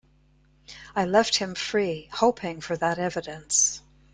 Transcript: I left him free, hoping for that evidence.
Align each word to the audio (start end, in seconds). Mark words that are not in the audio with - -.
I 0.95 1.05
left 1.05 1.37
him 1.37 1.53
free, 1.53 2.09
hoping 2.11 2.59
for 2.59 2.75
that 2.75 2.97
evidence. 2.97 3.83